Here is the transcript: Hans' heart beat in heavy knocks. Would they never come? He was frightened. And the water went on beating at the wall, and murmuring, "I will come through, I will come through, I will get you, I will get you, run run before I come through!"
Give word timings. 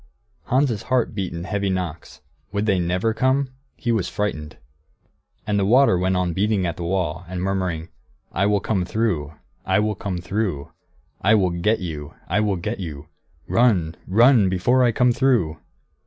Hans' 0.45 0.81
heart 0.81 1.13
beat 1.13 1.31
in 1.31 1.43
heavy 1.43 1.69
knocks. 1.69 2.21
Would 2.51 2.65
they 2.65 2.79
never 2.79 3.13
come? 3.13 3.51
He 3.77 3.91
was 3.91 4.09
frightened. 4.09 4.57
And 5.45 5.59
the 5.59 5.63
water 5.65 5.95
went 5.95 6.17
on 6.17 6.33
beating 6.33 6.65
at 6.65 6.75
the 6.75 6.83
wall, 6.83 7.23
and 7.27 7.39
murmuring, 7.39 7.89
"I 8.31 8.47
will 8.47 8.61
come 8.61 8.83
through, 8.83 9.33
I 9.63 9.77
will 9.79 9.93
come 9.93 10.17
through, 10.17 10.71
I 11.21 11.35
will 11.35 11.51
get 11.51 11.81
you, 11.81 12.15
I 12.27 12.39
will 12.39 12.55
get 12.57 12.79
you, 12.79 13.09
run 13.47 13.93
run 14.07 14.49
before 14.49 14.83
I 14.83 14.91
come 14.91 15.11
through!" 15.11 15.59